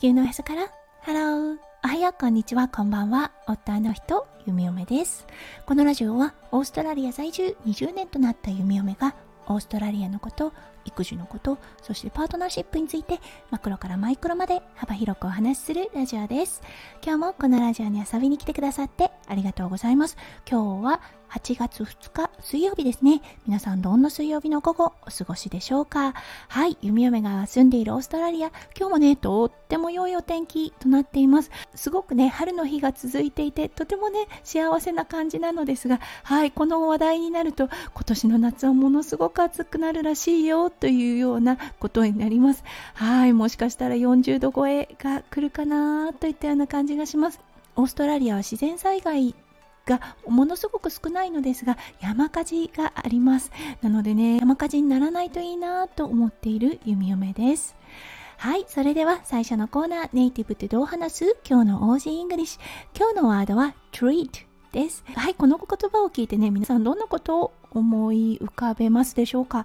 [0.00, 0.72] 球のへそから。
[1.02, 2.14] ハローおはよう。
[2.18, 2.68] こんにちは。
[2.68, 3.32] こんばんは。
[3.46, 4.26] 夫の人。
[4.46, 5.26] ゆみおめです。
[5.66, 7.54] このラジオはオーストラリア在住。
[7.66, 9.14] 20年となったゆみおめが
[9.46, 10.54] オーストラリアのこと
[10.84, 13.20] 育児のことそしてパートナーシップについて
[13.50, 16.62] マクロからマイクロまで幅広くお話しするラジオです
[17.02, 20.16] 今日もこのラジオに遊びに来てくださってありがとうございます
[20.48, 23.22] 今日は8月2日水曜日ですね。
[23.46, 26.14] 皆さんどんな水曜日の午後お過ごしでしょうか？
[26.48, 31.52] はい、弓嫁が住んでいるオーストラリア、今日もね、とっても良いお天気となっています。
[31.76, 42.64] すごくね、春の日が続いていて、とてもね、幸せな感じなのですが、はい、この話題になると、今年の夏はものすごく暑くなるらしいよ、というようなことになります。
[42.94, 47.40] はい、もしかしたら40度超えが来るかな、といったような感じがします。
[47.76, 49.34] オーストラリアは自然災害
[49.86, 53.50] がものすごく少ないのですが山火事があります。
[53.80, 57.76] なのでね山火事にならないといいなと思っている弓嫁です。
[58.36, 61.36] はいそれでは最初のコーナーネイティブってどう話す？
[61.48, 62.60] 今日の オージーイングリッシュ。
[62.98, 64.30] 今日のワードは treat
[64.72, 65.04] です。
[65.14, 69.64] はいこの言葉を聞いてね皆さんどんなことを思い浮かべますでしょうか？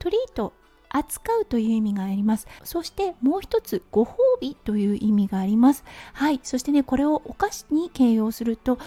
[0.00, 0.54] トリート
[0.88, 2.48] 扱うという意味があります。
[2.64, 5.84] そしてもう一つ、ご褒美という意味があります。
[6.14, 6.40] はい。
[6.42, 8.78] そしてね、これをお菓子に形容すると、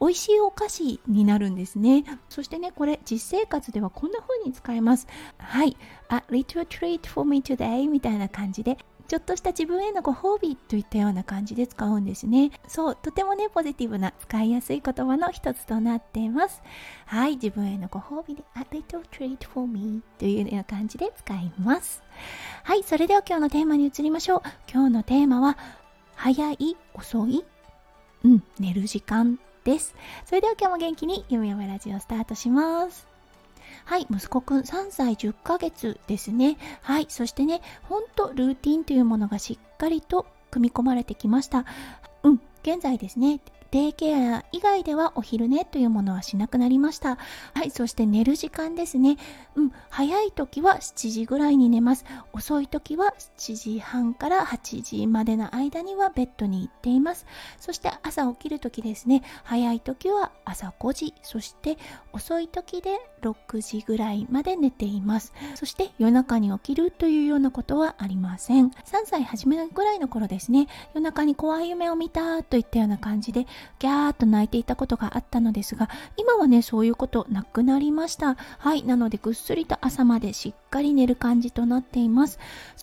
[0.00, 2.04] 美味しいお菓子になるんですね。
[2.28, 5.06] そしてね、これ実生活ではこんな風に使えます。
[5.38, 5.76] はい。
[6.08, 8.78] A little treat for me today みたいな感じで
[9.12, 12.50] ちょっとした自分へのご褒美といったような感じで使うんですね。
[12.66, 16.62] そう、とてもね、ポジティブな使いやすい言葉の一つとなっています。
[17.04, 22.02] はい、自分へのご褒美で A little treat for me というような感じで使います。
[22.64, 24.42] はい、それでは今日のテーマに移りましょう。
[24.72, 25.58] 今日のテーマは、
[26.14, 27.44] 早い、遅い
[28.24, 29.94] うん、寝る時間です。
[30.24, 33.11] それでは今日も元気にゆみよめラジオスタートします。
[33.84, 36.56] はい、息子くん3歳10ヶ月ですね。
[36.82, 41.64] はい、そしてね、ほんとルーティンというものがしっかりと組み込まれてきました。
[42.22, 43.40] うん、現在ですね、
[43.72, 47.16] デイケア以外ではお昼寝というものはしなくなりました。
[47.54, 49.16] はい、そして寝る時間ですね。
[49.54, 52.04] うん、早い時は7時ぐらいに寝ます。
[52.34, 57.24] 遅い時は7時半から8時までの間にはベッドに行っています。
[57.58, 59.22] そして朝起きる時ですね。
[59.42, 61.78] 早い時は朝5時、そして
[62.12, 65.32] 遅い時で6時ぐらいまで寝ています。
[65.54, 68.68] そして夜中に起きるというようなことはありません。
[68.68, 68.72] 3
[69.06, 70.66] 歳初めぐらいの頃ですね。
[70.92, 73.46] 夜中に怖い夢を見たといったような感じで
[73.78, 78.36] ギャーっと泣いていたことがあったのですが、今はね、そういうことなくなりました。
[78.58, 82.38] はい、なのでぐっすりと朝までしっかり寝る感じとなっています。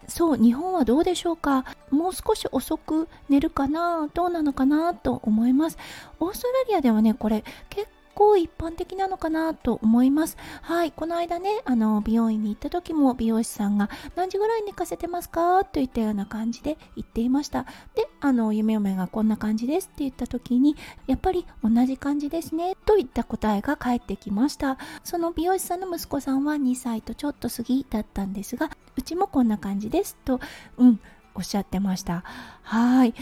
[0.08, 1.66] そう、日本はどうでしょうか？
[1.92, 4.10] もう少し遅く寝るかな？
[4.14, 4.94] どうなのかな？
[4.94, 5.78] と思います。
[6.20, 7.88] オーストラリアではね、これ結
[8.20, 10.36] 構一般的なのかなと思います。
[10.62, 15.64] はい、この間ね、あの、美容院に行った時も美容師さんが何時ぐらい寝かせてますか？
[15.64, 17.64] といったような感じで言っていました。
[17.96, 20.76] で、あの、夢嫁がこんな感じですって言った時に、
[21.08, 24.78] やっぱり同じ感じですね、といった答えが返ってきました。
[25.06, 30.42] その美容師さんの息子さんは2歳とちょっと過ぎだったんですが、うちもこんな感じですと、
[30.78, 31.00] うん、
[31.36, 32.24] おっしゃってました。
[32.64, 33.14] はい。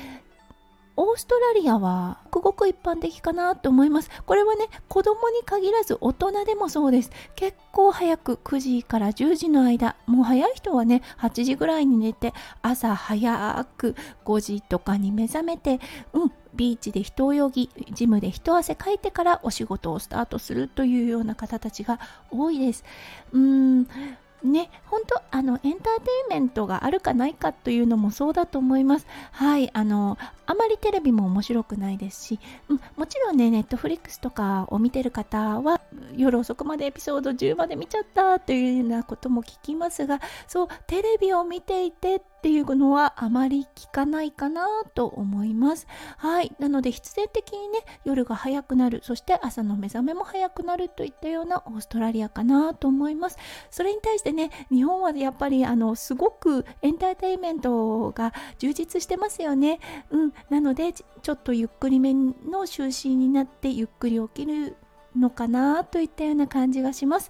[0.98, 4.10] オーストラリアはごくごく一般的かなと思います。
[4.26, 7.12] これはね、子供に限らず大人でもそうです。
[7.36, 15.80] 結構早く9時から10時の間、もう早い人はね、8時ぐらいに寝て、朝早く5時とかに目覚めて、
[16.14, 22.00] うん、ビーチで一泳ぎ、ジムで一汗かいてからお仕事をスタートするというような方たちが
[22.32, 22.84] 多いです。
[23.34, 23.88] うーん
[24.44, 29.08] ね、本当あのエンターテインメントがあるかないかというのもそうだと思います。
[29.32, 32.40] はい、あのあまりテレビも面白くないですし、
[32.70, 35.82] うん、もちろんね、ネットフリックスとかを見てる方は
[36.16, 44.66] 夜遅くまでエピソード10まで見ちゃったというようなことも聞きますが、そうテレビを見ていてっていうのはあまり聞かないかな
[44.96, 45.86] と思います。
[46.16, 46.56] はい。
[46.60, 53.38] なので必然的にね、夜が早くなる、そして朝の目覚めも早くなるといったようなオーストラリアかなと思います。
[53.70, 59.82] それに対してね、日本はやっぱりあの、すごくエンターテインメントが充実してますよね。
[60.10, 60.34] うん。
[60.50, 64.78] なので、ちょっとゆっくりめの就寝になってゆっくり起きる
[65.18, 67.30] のかなといったような感じがします。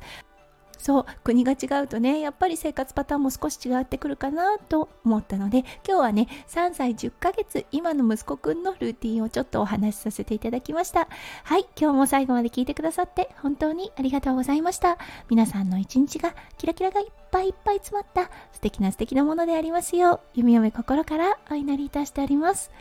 [0.78, 11.08] そう国が違うとねやっぱり生活パターンも少し違ってくるかなと思ったので今日はね3歳10ヶ月今の息子くんのルーティンをちょっとお話しさせていただきました。
[11.44, 14.98] はい今日も最後まで聞いてくださって本当にありがとうございました。
[15.30, 22.72] 皆さんの一日がキラキラがいっぱいいっぱい詰まった素敵な素敵なものでありますよう弓嫁心からお祈りいたしております。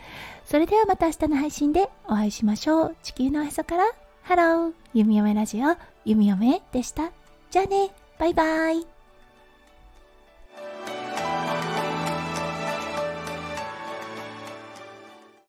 [0.45, 2.95] それではまた明日の配信でお会いしましょう。
[3.03, 3.83] 地球のへそから
[4.23, 7.11] ハロー弓嫁ラジオ弓嫁でした。
[7.49, 7.91] じゃあね。
[8.19, 8.96] バイバイ。